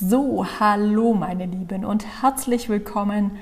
So, 0.00 0.46
hallo 0.60 1.12
meine 1.12 1.46
Lieben 1.46 1.84
und 1.84 2.06
herzlich 2.22 2.68
willkommen 2.68 3.32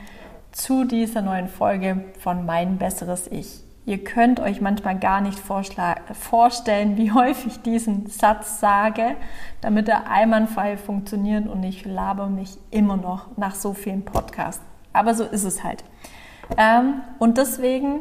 zu 0.52 0.84
dieser 0.84 1.20
neuen 1.20 1.48
Folge 1.48 2.02
von 2.18 2.46
Mein 2.46 2.78
besseres 2.78 3.26
Ich. 3.30 3.60
Ihr 3.84 4.02
könnt 4.02 4.40
euch 4.40 4.62
manchmal 4.62 4.98
gar 4.98 5.20
nicht 5.20 5.38
vorstellen, 5.38 6.96
wie 6.96 7.12
häufig 7.14 7.46
ich 7.46 7.60
diesen 7.60 8.06
Satz 8.06 8.58
sage, 8.58 9.16
damit 9.60 9.86
er 9.90 10.10
einwandfrei 10.10 10.78
funktioniert 10.78 11.46
und 11.46 11.62
ich 11.62 11.84
laber 11.84 12.28
mich 12.28 12.56
immer 12.70 12.96
noch 12.96 13.36
nach 13.36 13.54
so 13.54 13.74
vielen 13.74 14.06
Podcasts. 14.06 14.62
Aber 14.94 15.12
so 15.12 15.24
ist 15.24 15.44
es 15.44 15.62
halt. 15.62 15.84
Ähm, 16.56 17.02
und 17.18 17.36
deswegen 17.36 18.00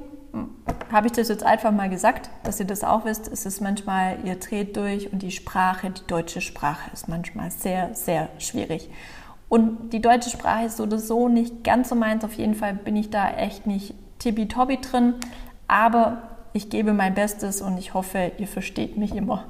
habe 0.92 1.08
ich 1.08 1.14
das 1.14 1.30
jetzt 1.30 1.44
einfach 1.44 1.72
mal 1.72 1.90
gesagt, 1.90 2.30
dass 2.44 2.60
ihr 2.60 2.66
das 2.66 2.84
auch 2.84 3.06
wisst. 3.06 3.28
Es 3.28 3.46
ist 3.46 3.62
manchmal, 3.62 4.18
ihr 4.24 4.36
dreht 4.36 4.78
durch 4.78 5.12
und 5.12 5.22
die 5.22 5.32
Sprache, 5.32 5.90
die 5.90 6.06
deutsche 6.08 6.42
Sprache 6.42 6.90
ist 6.94 7.08
manchmal 7.08 7.52
sehr, 7.52 7.94
sehr 7.94 8.30
schwierig. 8.40 8.90
Und 9.50 9.92
die 9.92 10.02
deutsche 10.02 10.30
Sprache 10.30 10.66
ist 10.66 10.78
so 10.78 10.84
oder 10.84 11.00
so 11.00 11.30
nicht 11.30 11.64
ganz 11.64 11.90
so 11.90 11.96
meins. 11.96 12.24
Auf 12.24 12.34
jeden 12.34 12.56
Fall 12.56 12.74
bin 12.74 12.96
ich 12.96 13.10
da 13.10 13.30
echt 13.30 13.68
nicht 13.68 13.94
tippitoppi 14.20 14.82
drin. 14.82 15.16
Aber 15.68 16.22
ich 16.54 16.70
gebe 16.70 16.94
mein 16.94 17.14
Bestes 17.14 17.62
und 17.62 17.78
ich 17.78 17.94
hoffe, 17.94 18.32
ihr 18.38 18.48
versteht 18.48 18.98
mich 18.98 19.16
immer. 19.16 19.46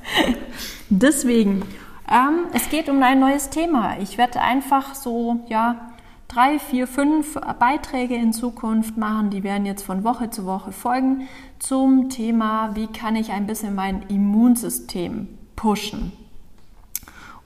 Deswegen, 0.90 1.62
ähm, 2.10 2.46
es 2.52 2.68
geht 2.68 2.88
um 2.88 3.02
ein 3.02 3.20
neues 3.20 3.50
Thema. 3.50 3.96
Ich 4.00 4.18
werde 4.18 4.40
einfach 4.40 4.94
so, 4.94 5.40
ja, 5.46 5.92
drei, 6.36 6.58
vier, 6.58 6.86
fünf 6.86 7.38
Beiträge 7.58 8.14
in 8.14 8.34
Zukunft 8.34 8.98
machen. 8.98 9.30
Die 9.30 9.42
werden 9.42 9.64
jetzt 9.64 9.82
von 9.82 10.04
Woche 10.04 10.28
zu 10.28 10.44
Woche 10.44 10.70
folgen 10.70 11.28
zum 11.58 12.10
Thema, 12.10 12.76
wie 12.76 12.88
kann 12.88 13.16
ich 13.16 13.32
ein 13.32 13.46
bisschen 13.46 13.74
mein 13.74 14.02
Immunsystem 14.08 15.28
pushen. 15.56 16.12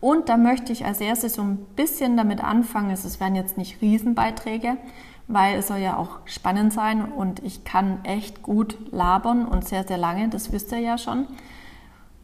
Und 0.00 0.28
da 0.28 0.36
möchte 0.36 0.72
ich 0.72 0.84
als 0.86 1.00
erstes 1.00 1.34
so 1.34 1.42
ein 1.42 1.58
bisschen 1.76 2.16
damit 2.16 2.42
anfangen. 2.42 2.90
Es 2.90 3.20
werden 3.20 3.36
jetzt 3.36 3.56
nicht 3.56 3.80
Riesenbeiträge, 3.80 4.76
weil 5.28 5.60
es 5.60 5.68
soll 5.68 5.78
ja 5.78 5.96
auch 5.96 6.18
spannend 6.24 6.72
sein 6.72 7.12
und 7.12 7.45
ich 7.45 7.62
kann 7.62 8.04
echt 8.04 8.43
gut 8.43 8.76
labern 8.90 9.46
und 9.46 9.68
sehr, 9.68 9.87
sehr 9.87 9.98
lange, 9.98 10.30
das 10.30 10.50
wisst 10.50 10.72
ihr 10.72 10.80
ja 10.80 10.98
schon. 10.98 11.28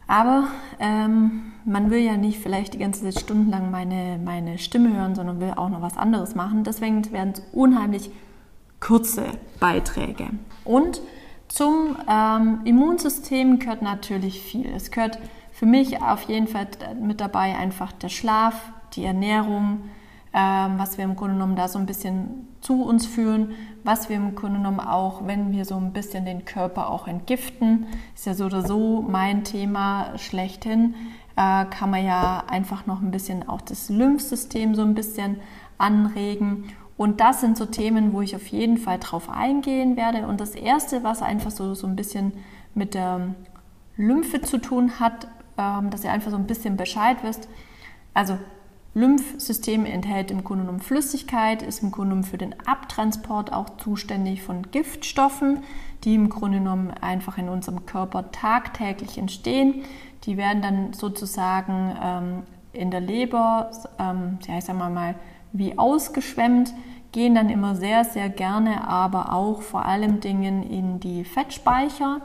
Aber 0.07 0.47
ähm, 0.79 1.53
man 1.65 1.91
will 1.91 1.99
ja 1.99 2.15
nicht 2.15 2.39
vielleicht 2.39 2.73
die 2.73 2.77
ganze 2.77 3.03
Zeit 3.03 3.19
stundenlang 3.19 3.71
meine, 3.71 4.19
meine 4.23 4.57
Stimme 4.57 4.95
hören, 4.95 5.15
sondern 5.15 5.39
will 5.39 5.53
auch 5.55 5.69
noch 5.69 5.81
was 5.81 5.97
anderes 5.97 6.33
machen. 6.33 6.63
Deswegen 6.63 7.11
werden 7.11 7.33
es 7.33 7.43
unheimlich 7.51 8.09
kurze 8.79 9.25
Beiträge. 9.59 10.29
Und 10.63 11.01
zum 11.49 11.97
ähm, 12.09 12.61
Immunsystem 12.63 13.59
gehört 13.59 13.81
natürlich 13.81 14.41
viel. 14.41 14.67
Es 14.67 14.91
gehört 14.91 15.19
für 15.51 15.65
mich 15.65 16.01
auf 16.01 16.23
jeden 16.23 16.47
Fall 16.47 16.67
mit 17.01 17.19
dabei 17.19 17.57
einfach 17.57 17.91
der 17.91 18.09
Schlaf, 18.09 18.71
die 18.93 19.03
Ernährung, 19.03 19.89
was 20.39 20.97
wir 20.97 21.05
im 21.05 21.15
Grunde 21.15 21.35
genommen 21.35 21.55
da 21.55 21.67
so 21.67 21.79
ein 21.79 21.85
bisschen 21.85 22.47
zu 22.61 22.83
uns 22.83 23.05
führen, 23.05 23.51
was 23.83 24.09
wir 24.09 24.17
im 24.17 24.35
Grunde 24.35 24.57
genommen 24.57 24.79
auch, 24.79 25.25
wenn 25.25 25.51
wir 25.51 25.65
so 25.65 25.75
ein 25.77 25.93
bisschen 25.93 26.25
den 26.25 26.45
Körper 26.45 26.89
auch 26.89 27.07
entgiften, 27.07 27.87
ist 28.13 28.25
ja 28.25 28.33
so 28.33 28.45
oder 28.45 28.61
so 28.61 29.03
mein 29.07 29.43
Thema 29.43 30.17
schlechthin, 30.17 30.95
äh, 31.35 31.65
kann 31.65 31.89
man 31.89 32.05
ja 32.05 32.43
einfach 32.47 32.85
noch 32.85 33.01
ein 33.01 33.11
bisschen 33.11 33.47
auch 33.47 33.61
das 33.61 33.89
Lymphsystem 33.89 34.75
so 34.75 34.83
ein 34.83 34.95
bisschen 34.95 35.37
anregen. 35.77 36.65
Und 36.97 37.19
das 37.19 37.41
sind 37.41 37.57
so 37.57 37.65
Themen, 37.65 38.13
wo 38.13 38.21
ich 38.21 38.35
auf 38.35 38.47
jeden 38.47 38.77
Fall 38.77 38.97
drauf 38.99 39.29
eingehen 39.29 39.97
werde. 39.97 40.27
Und 40.27 40.41
das 40.41 40.55
erste, 40.55 41.03
was 41.03 41.21
einfach 41.21 41.51
so, 41.51 41.73
so 41.75 41.87
ein 41.87 41.95
bisschen 41.95 42.33
mit 42.73 42.95
der 42.95 43.35
Lymphe 43.97 44.41
zu 44.41 44.57
tun 44.57 44.99
hat, 44.99 45.27
ähm, 45.57 45.89
dass 45.89 46.03
ihr 46.03 46.11
einfach 46.11 46.31
so 46.31 46.37
ein 46.37 46.47
bisschen 46.47 46.75
Bescheid 46.75 47.17
wisst. 47.23 47.47
Also 48.13 48.37
Lymphsystem 48.97 49.85
enthält 49.85 50.31
im 50.31 50.43
Grunde 50.43 50.63
genommen 50.63 50.81
Flüssigkeit, 50.81 51.61
ist 51.61 51.83
im 51.83 51.91
Grunde 51.91 52.09
genommen 52.09 52.23
für 52.23 52.37
den 52.37 52.55
Abtransport 52.65 53.53
auch 53.53 53.77
zuständig 53.77 54.41
von 54.41 54.63
Giftstoffen, 54.71 55.59
die 56.03 56.15
im 56.15 56.29
Grunde 56.29 56.57
genommen 56.57 56.91
einfach 57.01 57.37
in 57.37 57.47
unserem 57.47 57.85
Körper 57.85 58.31
tagtäglich 58.31 59.17
entstehen. 59.17 59.83
Die 60.23 60.35
werden 60.35 60.61
dann 60.61 60.93
sozusagen 60.93 61.95
ähm, 62.01 62.43
in 62.73 62.89
der 62.89 63.01
Leber, 63.01 63.69
ähm, 63.99 64.39
ja, 64.47 64.57
ich 64.57 64.65
sag 64.65 64.77
mal, 64.77 64.89
mal 64.89 65.15
wie 65.53 65.77
ausgeschwemmt, 65.77 66.73
gehen 67.11 67.35
dann 67.35 67.49
immer 67.49 67.75
sehr, 67.75 68.03
sehr 68.03 68.29
gerne, 68.29 68.87
aber 68.87 69.31
auch 69.33 69.61
vor 69.61 69.85
allem 69.85 70.19
Dingen 70.19 70.63
in 70.63 70.99
die 70.99 71.23
Fettspeicher. 71.23 72.21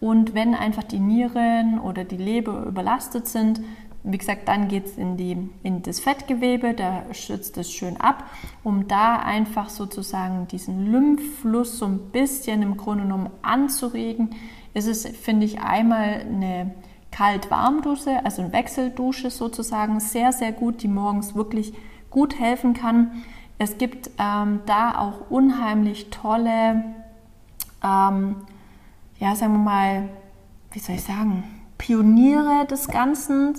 Und 0.00 0.32
wenn 0.34 0.54
einfach 0.54 0.84
die 0.84 0.98
Nieren 0.98 1.78
oder 1.78 2.04
die 2.04 2.16
Leber 2.16 2.64
überlastet 2.64 3.26
sind, 3.28 3.60
wie 4.02 4.18
gesagt, 4.18 4.48
dann 4.48 4.68
geht 4.68 4.86
es 4.86 4.96
in, 4.96 5.50
in 5.62 5.82
das 5.82 6.00
Fettgewebe, 6.00 6.72
da 6.74 7.02
schützt 7.12 7.58
es 7.58 7.70
schön 7.70 7.98
ab, 7.98 8.24
um 8.64 8.88
da 8.88 9.16
einfach 9.16 9.68
sozusagen 9.68 10.48
diesen 10.48 10.90
Lymphfluss 10.90 11.78
so 11.78 11.86
ein 11.86 12.10
bisschen 12.10 12.62
im 12.62 12.76
Grunde 12.76 13.04
genommen 13.04 13.30
anzuregen. 13.42 14.34
Ist 14.72 14.86
es, 14.86 15.06
finde 15.06 15.44
ich, 15.44 15.60
einmal 15.60 16.20
eine 16.20 16.74
Kalt-Warm-Dusche, 17.10 18.24
also 18.24 18.42
eine 18.42 18.52
Wechseldusche 18.52 19.30
sozusagen, 19.30 20.00
sehr, 20.00 20.32
sehr 20.32 20.52
gut, 20.52 20.82
die 20.82 20.88
morgens 20.88 21.34
wirklich 21.34 21.74
gut 22.08 22.38
helfen 22.38 22.72
kann. 22.72 23.22
Es 23.58 23.76
gibt 23.76 24.10
ähm, 24.18 24.60
da 24.64 24.98
auch 24.98 25.30
unheimlich 25.30 26.08
tolle, 26.08 26.84
ähm, 27.84 28.36
ja, 29.18 29.36
sagen 29.36 29.52
wir 29.52 29.58
mal, 29.58 30.08
wie 30.72 30.78
soll 30.78 30.94
ich 30.94 31.02
sagen, 31.02 31.44
Pioniere 31.76 32.64
des 32.66 32.88
Ganzen 32.88 33.54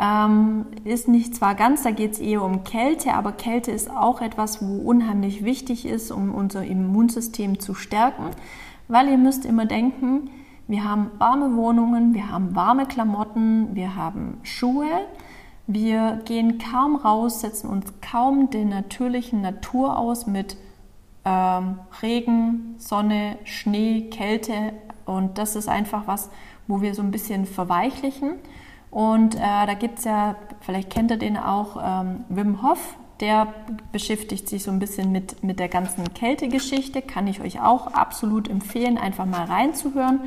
ähm, 0.00 0.66
ist 0.84 1.08
nicht 1.08 1.34
zwar 1.34 1.54
ganz, 1.54 1.82
da 1.82 1.90
geht 1.90 2.12
es 2.12 2.18
eher 2.20 2.42
um 2.42 2.64
Kälte, 2.64 3.12
aber 3.12 3.32
Kälte 3.32 3.70
ist 3.70 3.90
auch 3.90 4.22
etwas, 4.22 4.62
wo 4.66 4.78
unheimlich 4.78 5.44
wichtig 5.44 5.84
ist, 5.84 6.10
um 6.10 6.34
unser 6.34 6.64
Immunsystem 6.64 7.60
zu 7.60 7.74
stärken, 7.74 8.30
weil 8.88 9.08
ihr 9.08 9.18
müsst 9.18 9.44
immer 9.44 9.66
denken, 9.66 10.30
wir 10.66 10.84
haben 10.84 11.10
warme 11.18 11.54
Wohnungen, 11.54 12.14
wir 12.14 12.30
haben 12.30 12.54
warme 12.54 12.86
Klamotten, 12.86 13.74
wir 13.74 13.94
haben 13.94 14.38
Schuhe, 14.42 15.06
wir 15.66 16.20
gehen 16.24 16.58
kaum 16.58 16.96
raus, 16.96 17.40
setzen 17.40 17.68
uns 17.68 17.92
kaum 18.00 18.50
der 18.50 18.64
natürlichen 18.64 19.42
Natur 19.42 19.98
aus 19.98 20.26
mit 20.26 20.56
ähm, 21.24 21.78
Regen, 22.00 22.74
Sonne, 22.78 23.36
Schnee, 23.44 24.08
Kälte. 24.10 24.72
Und 25.04 25.38
das 25.38 25.56
ist 25.56 25.68
einfach 25.68 26.06
was, 26.06 26.30
wo 26.66 26.80
wir 26.80 26.94
so 26.94 27.02
ein 27.02 27.10
bisschen 27.10 27.44
verweichlichen. 27.46 28.34
Und 28.90 29.36
äh, 29.36 29.38
da 29.38 29.74
gibt 29.74 29.98
es 29.98 30.04
ja, 30.04 30.36
vielleicht 30.60 30.90
kennt 30.90 31.10
ihr 31.10 31.16
den 31.16 31.36
auch, 31.36 31.76
ähm, 31.82 32.24
Wim 32.28 32.62
Hof, 32.62 32.96
der 33.20 33.48
beschäftigt 33.92 34.48
sich 34.48 34.64
so 34.64 34.70
ein 34.70 34.78
bisschen 34.78 35.12
mit, 35.12 35.44
mit 35.44 35.58
der 35.60 35.68
ganzen 35.68 36.12
Kältegeschichte. 36.14 37.02
Kann 37.02 37.26
ich 37.26 37.40
euch 37.40 37.60
auch 37.60 37.88
absolut 37.88 38.48
empfehlen, 38.48 38.98
einfach 38.98 39.26
mal 39.26 39.44
reinzuhören. 39.44 40.20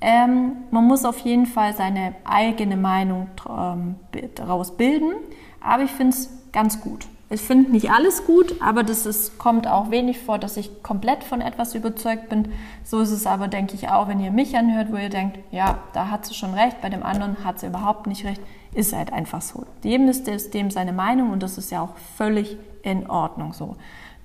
Ähm, 0.00 0.52
man 0.70 0.84
muss 0.86 1.04
auf 1.04 1.18
jeden 1.20 1.46
Fall 1.46 1.74
seine 1.74 2.14
eigene 2.24 2.76
Meinung 2.76 3.28
ähm, 3.48 3.96
daraus 4.34 4.76
bilden, 4.76 5.12
aber 5.60 5.84
ich 5.84 5.90
finde 5.90 6.16
es 6.16 6.30
ganz 6.52 6.80
gut. 6.80 7.06
Ich 7.30 7.40
finde 7.40 7.72
nicht 7.72 7.90
alles 7.90 8.26
gut, 8.26 8.56
aber 8.60 8.82
das 8.82 9.06
ist, 9.06 9.38
kommt 9.38 9.66
auch 9.66 9.90
wenig 9.90 10.18
vor, 10.20 10.38
dass 10.38 10.56
ich 10.56 10.82
komplett 10.82 11.24
von 11.24 11.40
etwas 11.40 11.74
überzeugt 11.74 12.28
bin. 12.28 12.52
So 12.84 13.00
ist 13.00 13.10
es 13.10 13.26
aber, 13.26 13.48
denke 13.48 13.74
ich, 13.74 13.88
auch, 13.88 14.08
wenn 14.08 14.20
ihr 14.20 14.30
mich 14.30 14.56
anhört, 14.56 14.92
wo 14.92 14.96
ihr 14.96 15.08
denkt, 15.08 15.38
ja, 15.50 15.78
da 15.94 16.10
hat 16.10 16.26
sie 16.26 16.34
schon 16.34 16.52
recht, 16.52 16.80
bei 16.82 16.90
dem 16.90 17.02
anderen 17.02 17.42
hat 17.42 17.60
sie 17.60 17.66
überhaupt 17.66 18.06
nicht 18.06 18.24
recht. 18.24 18.42
Ist 18.74 18.92
halt 18.92 19.12
einfach 19.12 19.40
so. 19.40 19.64
Jedem 19.82 20.08
ist 20.08 20.28
es 20.28 20.50
dem 20.50 20.70
seine 20.70 20.92
Meinung 20.92 21.30
und 21.30 21.42
das 21.42 21.56
ist 21.56 21.70
ja 21.70 21.80
auch 21.80 21.96
völlig 22.16 22.58
in 22.82 23.08
Ordnung 23.08 23.52
so. 23.52 23.76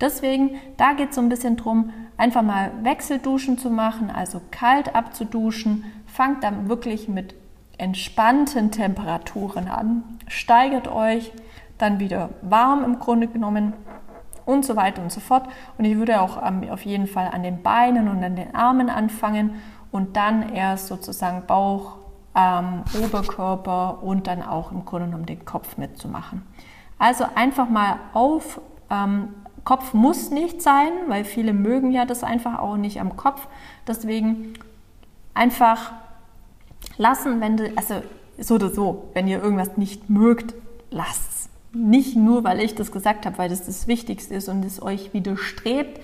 Deswegen, 0.02 0.60
da 0.78 0.94
geht 0.94 1.10
es 1.10 1.16
so 1.16 1.22
ein 1.22 1.30
bisschen 1.30 1.58
drum, 1.58 1.92
einfach 2.18 2.42
mal 2.42 2.72
Wechselduschen 2.84 3.58
zu 3.58 3.70
machen, 3.70 4.10
also 4.10 4.42
kalt 4.52 4.96
abzuduschen. 4.96 5.86
Fangt 6.06 6.44
dann 6.44 6.70
wirklich 6.70 7.08
mit 7.08 7.36
entspannten 7.78 8.72
Temperaturen 8.72 9.68
an, 9.68 10.04
steigert 10.28 10.88
euch 10.90 11.32
dann 11.80 12.00
wieder 12.00 12.30
warm 12.44 12.84
im 12.84 13.00
Grunde 13.00 13.28
genommen 13.28 13.74
und 14.46 14.64
so 14.66 14.76
weiter 14.76 15.02
und 15.02 15.12
so 15.12 15.20
fort. 15.20 15.48
Und 15.78 15.86
ich 15.86 15.98
würde 15.98 16.22
auch 16.22 16.38
auf 16.38 16.86
jeden 16.86 17.08
Fall 17.08 17.30
an 17.32 17.42
den 17.42 17.64
Beinen 17.64 18.08
und 18.08 18.24
an 18.24 18.36
den 18.36 18.54
Armen 18.54 18.90
anfangen 18.90 19.56
und 19.92 20.16
dann 20.16 20.54
erst 20.54 20.88
sozusagen 20.88 21.46
Bauch, 21.48 21.98
ähm, 22.36 22.84
Oberkörper 23.04 24.04
und 24.04 24.28
dann 24.28 24.44
auch 24.44 24.72
im 24.72 24.86
Grunde 24.86 25.08
genommen 25.08 25.26
den 25.26 25.46
Kopf 25.46 25.78
mitzumachen. 25.78 26.44
Also 27.00 27.26
einfach 27.36 27.70
mal 27.70 27.98
auf, 28.14 28.62
ähm, 28.90 29.30
Kopf 29.64 29.94
muss 29.94 30.32
nicht 30.32 30.62
sein, 30.62 30.92
weil 31.08 31.26
viele 31.26 31.54
mögen 31.54 31.92
ja 31.92 32.06
das 32.06 32.24
einfach 32.24 32.60
auch 32.60 32.76
nicht 32.76 33.00
am 33.00 33.18
Kopf. 33.18 33.48
Deswegen 33.88 34.54
einfach 35.34 35.92
lassen, 36.98 37.40
wenn 37.40 37.58
du, 37.58 37.72
also 37.76 38.02
so 38.38 38.56
oder 38.56 38.70
so, 38.70 39.10
wenn 39.14 39.28
ihr 39.28 39.42
irgendwas 39.42 39.78
nicht 39.78 40.10
mögt, 40.10 40.56
lasst 40.92 41.30
es. 41.30 41.39
Nicht 41.72 42.16
nur, 42.16 42.44
weil 42.44 42.60
ich 42.62 42.76
das 42.76 42.92
gesagt 42.92 43.26
habe, 43.26 43.38
weil 43.38 43.50
das 43.50 43.66
das 43.66 43.88
Wichtigste 43.88 44.34
ist 44.34 44.50
und 44.50 44.66
es 44.66 44.82
euch 44.82 45.14
widerstrebt 45.14 46.00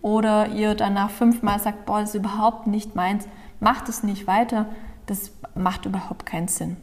oder 0.00 0.48
ihr 0.48 0.74
danach 0.74 1.10
fünfmal 1.10 1.60
sagt, 1.60 1.86
boah, 1.86 2.00
das 2.00 2.10
ist 2.10 2.16
überhaupt 2.16 2.66
nicht 2.66 2.94
meins, 2.94 3.28
macht 3.60 3.88
es 3.88 4.02
nicht 4.02 4.26
weiter, 4.26 4.66
das 5.06 5.32
macht 5.54 5.86
überhaupt 5.86 6.26
keinen 6.26 6.48
Sinn. 6.48 6.76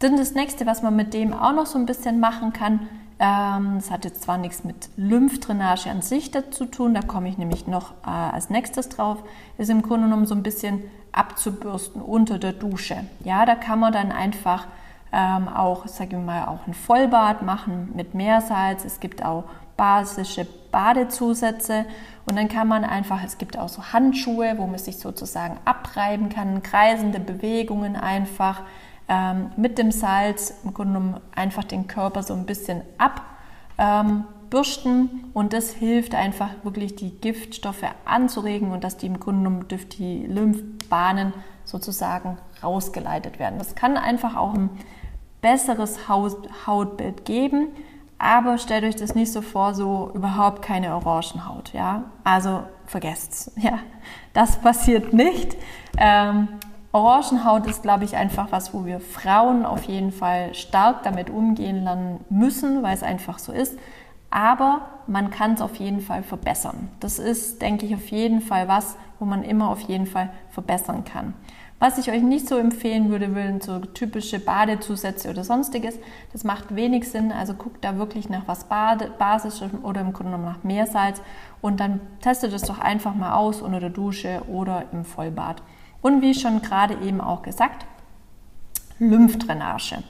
Dann 0.00 0.16
das 0.16 0.34
nächste, 0.34 0.66
was 0.66 0.82
man 0.82 0.94
mit 0.94 1.14
dem 1.14 1.32
auch 1.32 1.54
noch 1.54 1.66
so 1.66 1.78
ein 1.78 1.86
bisschen 1.86 2.20
machen 2.20 2.52
kann, 2.52 2.88
ähm, 3.18 3.76
das 3.76 3.90
hat 3.90 4.04
jetzt 4.04 4.22
zwar 4.22 4.36
nichts 4.36 4.64
mit 4.64 4.90
Lymphdrainage 4.96 5.88
an 5.88 6.02
sich 6.02 6.32
zu 6.50 6.66
tun, 6.66 6.92
da 6.92 7.00
komme 7.00 7.28
ich 7.28 7.38
nämlich 7.38 7.66
noch 7.66 7.92
äh, 8.04 8.10
als 8.10 8.50
nächstes 8.50 8.90
drauf, 8.90 9.22
ist 9.56 9.70
im 9.70 9.80
Grunde 9.80 10.06
genommen 10.06 10.26
so 10.26 10.34
ein 10.34 10.42
bisschen 10.42 10.82
abzubürsten 11.12 12.02
unter 12.02 12.38
der 12.38 12.52
Dusche. 12.52 13.06
Ja, 13.24 13.46
da 13.46 13.54
kann 13.54 13.80
man 13.80 13.92
dann 13.92 14.12
einfach 14.12 14.66
ähm, 15.12 15.48
auch, 15.48 15.86
sage 15.86 16.16
ich 16.16 16.22
mal, 16.22 16.46
auch 16.46 16.66
ein 16.66 16.74
Vollbad 16.74 17.42
machen 17.42 17.90
mit 17.94 18.14
Meersalz. 18.14 18.84
Es 18.84 19.00
gibt 19.00 19.24
auch 19.24 19.44
basische 19.76 20.46
Badezusätze 20.72 21.84
und 22.24 22.36
dann 22.36 22.48
kann 22.48 22.68
man 22.68 22.84
einfach, 22.84 23.22
es 23.24 23.38
gibt 23.38 23.58
auch 23.58 23.68
so 23.68 23.92
Handschuhe, 23.92 24.54
wo 24.56 24.66
man 24.66 24.78
sich 24.78 24.98
sozusagen 24.98 25.58
abreiben 25.64 26.28
kann, 26.28 26.62
kreisende 26.62 27.20
Bewegungen 27.20 27.96
einfach 27.96 28.62
ähm, 29.08 29.50
mit 29.56 29.78
dem 29.78 29.90
Salz 29.90 30.54
im 30.64 30.74
Grunde 30.74 30.94
genommen 30.94 31.20
einfach 31.34 31.64
den 31.64 31.86
Körper 31.86 32.22
so 32.22 32.34
ein 32.34 32.46
bisschen 32.46 32.82
abbürsten 32.98 33.36
ähm, 33.78 34.24
und 35.34 35.52
das 35.52 35.70
hilft 35.70 36.14
einfach 36.14 36.50
wirklich 36.62 36.96
die 36.96 37.10
Giftstoffe 37.10 37.84
anzuregen 38.04 38.70
und 38.70 38.84
dass 38.84 38.96
die 38.96 39.06
im 39.06 39.20
Grunde 39.20 39.44
genommen 39.44 39.68
durch 39.68 39.88
die 39.88 40.26
Lymphbahnen 40.26 41.32
sozusagen 41.64 42.38
rausgeleitet 42.62 43.38
werden. 43.38 43.58
Das 43.58 43.74
kann 43.74 43.96
einfach 43.96 44.36
auch 44.36 44.54
ein 44.54 44.70
besseres 45.42 46.08
Haut, 46.08 46.48
Hautbild 46.66 47.24
geben, 47.24 47.68
aber 48.18 48.58
stellt 48.58 48.84
euch 48.84 48.96
das 48.96 49.14
nicht 49.14 49.32
so 49.32 49.42
vor, 49.42 49.74
so 49.74 50.10
überhaupt 50.14 50.62
keine 50.62 50.94
Orangenhaut, 50.94 51.72
ja? 51.72 52.04
Also 52.24 52.62
vergesst's, 52.86 53.52
ja. 53.56 53.78
Das 54.32 54.56
passiert 54.60 55.12
nicht. 55.12 55.56
Ähm, 55.98 56.48
Orangenhaut 56.92 57.66
ist, 57.66 57.82
glaube 57.82 58.04
ich, 58.04 58.16
einfach 58.16 58.52
was, 58.52 58.72
wo 58.72 58.86
wir 58.86 59.00
Frauen 59.00 59.66
auf 59.66 59.82
jeden 59.84 60.12
Fall 60.12 60.54
stark 60.54 61.02
damit 61.02 61.28
umgehen 61.28 61.84
lernen 61.84 62.24
müssen, 62.30 62.82
weil 62.82 62.94
es 62.94 63.02
einfach 63.02 63.38
so 63.38 63.52
ist. 63.52 63.78
Aber 64.36 64.82
man 65.06 65.30
kann 65.30 65.54
es 65.54 65.62
auf 65.62 65.76
jeden 65.76 66.02
Fall 66.02 66.22
verbessern. 66.22 66.90
Das 67.00 67.18
ist, 67.18 67.62
denke 67.62 67.86
ich, 67.86 67.94
auf 67.94 68.06
jeden 68.08 68.42
Fall 68.42 68.68
was, 68.68 68.98
wo 69.18 69.24
man 69.24 69.42
immer 69.42 69.70
auf 69.70 69.80
jeden 69.80 70.04
Fall 70.04 70.28
verbessern 70.50 71.04
kann. 71.06 71.32
Was 71.78 71.96
ich 71.96 72.10
euch 72.10 72.20
nicht 72.20 72.46
so 72.46 72.58
empfehlen 72.58 73.08
würde, 73.08 73.32
sind 73.32 73.62
so 73.62 73.78
typische 73.78 74.38
Badezusätze 74.38 75.30
oder 75.30 75.42
sonstiges. 75.42 75.98
Das 76.34 76.44
macht 76.44 76.76
wenig 76.76 77.08
Sinn. 77.08 77.32
Also 77.32 77.54
guckt 77.54 77.82
da 77.82 77.96
wirklich 77.96 78.28
nach 78.28 78.42
was 78.44 78.64
Bade, 78.64 79.10
Basischem 79.18 79.82
oder 79.82 80.02
im 80.02 80.12
Grunde 80.12 80.32
genommen 80.32 80.52
nach 80.52 80.64
Meersalz 80.64 81.22
und 81.62 81.80
dann 81.80 82.00
testet 82.20 82.52
es 82.52 82.60
doch 82.60 82.78
einfach 82.78 83.14
mal 83.14 83.32
aus 83.32 83.62
unter 83.62 83.80
der 83.80 83.88
Dusche 83.88 84.42
oder 84.48 84.84
im 84.92 85.06
Vollbad. 85.06 85.62
Und 86.02 86.20
wie 86.20 86.34
schon 86.34 86.60
gerade 86.60 86.98
eben 87.02 87.22
auch 87.22 87.40
gesagt, 87.40 87.86
Lymphdrainage. 88.98 90.02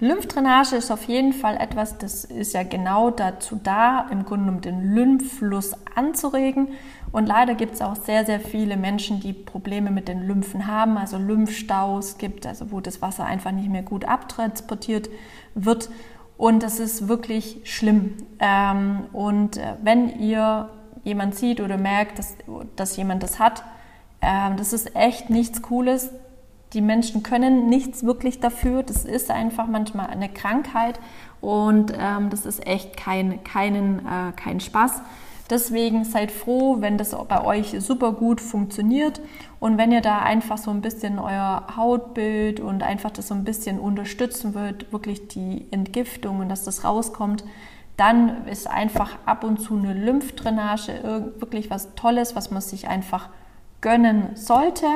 Lymphdrainage 0.00 0.76
ist 0.76 0.92
auf 0.92 1.04
jeden 1.04 1.32
Fall 1.32 1.56
etwas, 1.56 1.98
das 1.98 2.24
ist 2.24 2.54
ja 2.54 2.62
genau 2.62 3.10
dazu 3.10 3.58
da, 3.60 4.06
im 4.10 4.24
Grunde 4.24 4.52
um 4.52 4.60
den 4.60 4.94
Lymphfluss 4.94 5.72
anzuregen. 5.96 6.68
Und 7.10 7.26
leider 7.26 7.54
gibt 7.54 7.74
es 7.74 7.82
auch 7.82 7.96
sehr, 7.96 8.24
sehr 8.24 8.38
viele 8.38 8.76
Menschen, 8.76 9.18
die 9.18 9.32
Probleme 9.32 9.90
mit 9.90 10.06
den 10.06 10.22
Lymphen 10.26 10.68
haben, 10.68 10.98
also 10.98 11.16
Lymphstaus 11.16 12.16
gibt, 12.18 12.46
also 12.46 12.70
wo 12.70 12.80
das 12.80 13.02
Wasser 13.02 13.24
einfach 13.24 13.50
nicht 13.50 13.70
mehr 13.70 13.82
gut 13.82 14.04
abtransportiert 14.04 15.08
wird. 15.54 15.90
Und 16.36 16.62
das 16.62 16.78
ist 16.78 17.08
wirklich 17.08 17.62
schlimm. 17.64 18.18
Ähm, 18.38 19.06
und 19.12 19.56
äh, 19.56 19.74
wenn 19.82 20.20
ihr 20.20 20.68
jemand 21.02 21.34
sieht 21.34 21.60
oder 21.60 21.76
merkt, 21.76 22.20
dass, 22.20 22.36
dass 22.76 22.96
jemand 22.96 23.24
das 23.24 23.40
hat, 23.40 23.64
ähm, 24.22 24.56
das 24.56 24.72
ist 24.72 24.94
echt 24.94 25.30
nichts 25.30 25.62
Cooles. 25.62 26.10
Die 26.72 26.82
Menschen 26.82 27.22
können 27.22 27.68
nichts 27.68 28.04
wirklich 28.04 28.40
dafür. 28.40 28.82
Das 28.82 29.04
ist 29.04 29.30
einfach 29.30 29.66
manchmal 29.66 30.08
eine 30.08 30.28
Krankheit 30.28 31.00
und 31.40 31.92
ähm, 31.98 32.30
das 32.30 32.44
ist 32.44 32.66
echt 32.66 32.96
kein, 32.96 33.42
keinen, 33.44 34.00
äh, 34.00 34.32
kein 34.36 34.60
Spaß. 34.60 35.00
Deswegen 35.50 36.04
seid 36.04 36.30
froh, 36.30 36.76
wenn 36.80 36.98
das 36.98 37.16
bei 37.26 37.42
euch 37.42 37.74
super 37.80 38.12
gut 38.12 38.40
funktioniert 38.40 39.22
und 39.60 39.78
wenn 39.78 39.92
ihr 39.92 40.02
da 40.02 40.18
einfach 40.18 40.58
so 40.58 40.70
ein 40.70 40.82
bisschen 40.82 41.18
euer 41.18 41.66
Hautbild 41.74 42.60
und 42.60 42.82
einfach 42.82 43.10
das 43.10 43.28
so 43.28 43.34
ein 43.34 43.44
bisschen 43.44 43.80
unterstützen 43.80 44.52
wird, 44.52 44.92
wirklich 44.92 45.28
die 45.28 45.66
Entgiftung 45.70 46.40
und 46.40 46.50
dass 46.50 46.64
das 46.64 46.84
rauskommt, 46.84 47.44
dann 47.96 48.46
ist 48.46 48.68
einfach 48.68 49.16
ab 49.24 49.42
und 49.42 49.58
zu 49.58 49.74
eine 49.74 49.94
Lymphdrainage 49.94 51.32
wirklich 51.38 51.70
was 51.70 51.94
Tolles, 51.94 52.36
was 52.36 52.50
man 52.50 52.60
sich 52.60 52.86
einfach 52.86 53.30
gönnen 53.80 54.36
sollte, 54.36 54.86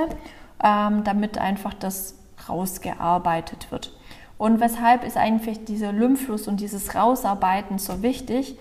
ähm, 0.63 1.05
damit 1.05 1.39
einfach 1.39 1.75
das 1.75 2.17
rausgearbeitet 2.49 3.71
wird. 3.71 3.97
Und 4.39 4.61
weshalb 4.61 5.05
ist 5.05 5.17
eigentlich 5.17 5.65
dieser 5.65 5.93
Lymphfluss 5.93 6.49
und 6.49 6.61
dieses 6.61 6.95
Rausarbeiten 6.95 7.79
so 7.79 8.03
wichtig? 8.03 8.59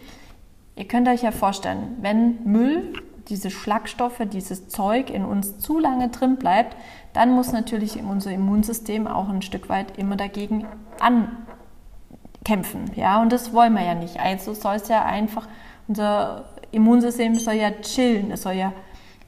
Ihr 0.75 0.87
könnt 0.87 1.07
euch 1.07 1.23
ja 1.23 1.31
vorstellen, 1.31 1.97
wenn 2.01 2.43
Müll, 2.43 2.93
diese 3.29 3.49
Schlagstoffe, 3.49 4.21
dieses 4.31 4.67
Zeug 4.67 5.09
in 5.09 5.25
uns 5.25 5.57
zu 5.59 5.79
lange 5.79 6.09
drin 6.09 6.37
bleibt, 6.37 6.75
dann 7.13 7.31
muss 7.31 7.51
natürlich 7.51 8.01
unser 8.01 8.31
Immunsystem 8.31 9.07
auch 9.07 9.29
ein 9.29 9.41
Stück 9.41 9.69
weit 9.69 9.97
immer 9.97 10.15
dagegen 10.17 10.67
ankämpfen. 10.99 12.91
Ja, 12.95 13.21
und 13.21 13.31
das 13.31 13.53
wollen 13.53 13.73
wir 13.73 13.83
ja 13.83 13.95
nicht. 13.95 14.19
Also 14.19 14.53
soll 14.53 14.75
es 14.75 14.87
ja 14.87 15.03
einfach, 15.03 15.47
unser 15.87 16.45
Immunsystem 16.71 17.37
soll 17.39 17.55
ja 17.55 17.71
chillen, 17.71 18.31
es 18.31 18.43
soll 18.43 18.53
ja 18.53 18.73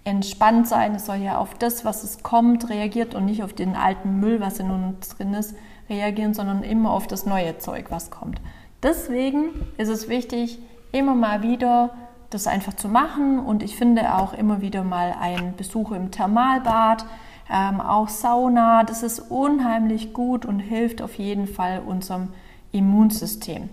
entspannt 0.04 0.68
sein. 0.68 0.96
Es 0.96 1.06
soll 1.06 1.18
ja 1.18 1.38
auf 1.38 1.54
das, 1.54 1.86
was 1.86 2.04
es 2.04 2.24
kommt, 2.24 2.70
reagiert 2.70 3.16
und 3.16 3.26
nicht 3.26 3.44
auf 3.44 3.54
den 3.54 3.76
alten 3.76 4.20
Müll, 4.20 4.40
was 4.40 4.60
in 4.60 4.70
uns 4.70 5.10
drin 5.10 5.34
ist, 5.34 5.56
reagieren, 5.90 6.34
sondern 6.34 6.64
immer 6.64 6.92
auf 6.92 7.08
das 7.08 7.26
neue 7.26 7.58
Zeug, 7.58 7.88
was 7.90 8.12
kommt. 8.12 8.42
Deswegen 8.82 9.50
ist 9.78 9.90
es 9.90 10.10
wichtig, 10.10 10.60
immer 10.92 11.16
mal 11.16 11.42
wieder 11.42 11.92
das 12.30 12.48
einfach 12.48 12.74
zu 12.74 12.88
machen 12.88 13.40
und 13.40 13.64
ich 13.64 13.76
finde 13.76 14.16
auch 14.16 14.34
immer 14.34 14.62
wieder 14.62 14.84
mal 14.84 15.16
einen 15.20 15.56
Besuch 15.56 15.92
im 15.92 16.12
Thermalbad, 16.12 17.06
ähm, 17.52 17.80
auch 17.80 18.10
Sauna. 18.10 18.84
Das 18.84 19.04
ist 19.04 19.20
unheimlich 19.20 20.14
gut 20.14 20.46
und 20.46 20.60
hilft 20.60 21.02
auf 21.02 21.16
jeden 21.16 21.48
Fall 21.48 21.82
unserem 21.86 22.30
Immunsystem. 22.72 23.70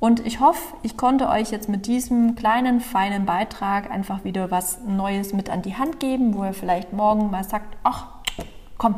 Und 0.00 0.24
ich 0.24 0.38
hoffe, 0.38 0.76
ich 0.82 0.96
konnte 0.96 1.28
euch 1.28 1.50
jetzt 1.50 1.68
mit 1.68 1.86
diesem 1.86 2.36
kleinen, 2.36 2.80
feinen 2.80 3.26
Beitrag 3.26 3.90
einfach 3.90 4.22
wieder 4.22 4.50
was 4.50 4.80
Neues 4.84 5.32
mit 5.32 5.50
an 5.50 5.62
die 5.62 5.76
Hand 5.76 5.98
geben, 5.98 6.34
wo 6.34 6.44
ihr 6.44 6.52
vielleicht 6.52 6.92
morgen 6.92 7.30
mal 7.30 7.42
sagt, 7.42 7.76
ach, 7.82 8.06
komm, 8.76 8.94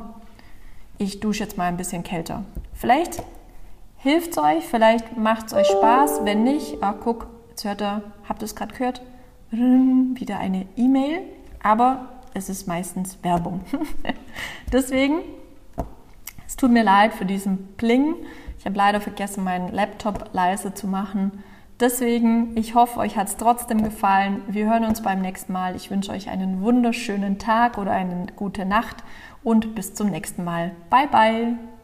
ich 0.99 1.21
dusche 1.21 1.43
jetzt 1.43 1.57
mal 1.57 1.65
ein 1.65 1.79
bisschen 1.79 2.03
kälter. 2.03 2.45
Vielleicht 2.75 3.23
hilft 3.97 4.33
es 4.33 4.39
euch, 4.39 4.65
vielleicht 4.65 5.17
macht 5.17 5.47
es 5.47 5.55
euch 5.55 5.67
Spaß. 5.69 6.21
Wenn 6.25 6.45
nicht, 6.45 6.83
ah, 6.83 6.95
guck, 7.03 7.29
jetzt 7.49 7.65
hört 7.65 7.81
ihr, 7.81 8.03
habt 8.29 8.43
ihr 8.43 8.47
es 8.47 8.55
gerade 8.55 8.75
gehört? 8.75 9.01
Wieder 9.51 10.39
eine 10.39 10.67
E-Mail, 10.77 11.23
aber 11.63 12.09
es 12.35 12.51
ist 12.51 12.69
meistens 12.69 13.19
Werbung. 13.23 13.63
Deswegen, 14.73 15.21
es 16.47 16.57
tut 16.57 16.71
mir 16.71 16.85
leid 16.85 17.15
für 17.15 17.25
diesen 17.25 17.75
Pling. 17.77 18.15
Ich 18.61 18.67
habe 18.67 18.77
leider 18.77 19.01
vergessen, 19.01 19.43
meinen 19.43 19.73
Laptop 19.73 20.35
leise 20.35 20.75
zu 20.75 20.87
machen. 20.87 21.43
Deswegen, 21.81 22.55
ich 22.59 22.75
hoffe, 22.75 23.01
euch 23.01 23.17
hat 23.17 23.29
es 23.29 23.39
trotzdem 23.39 23.83
gefallen. 23.83 24.43
Wir 24.49 24.67
hören 24.71 24.85
uns 24.85 25.03
beim 25.03 25.23
nächsten 25.23 25.55
Mal. 25.55 25.77
Ich 25.77 25.91
wünsche 25.91 26.13
euch 26.13 26.29
einen 26.29 26.61
wunderschönen 26.61 27.39
Tag 27.39 27.79
oder 27.79 27.93
eine 27.93 28.27
gute 28.37 28.67
Nacht 28.67 28.97
und 29.43 29.75
bis 29.75 29.95
zum 29.95 30.11
nächsten 30.11 30.45
Mal. 30.45 30.73
Bye, 30.91 31.09
bye. 31.11 31.80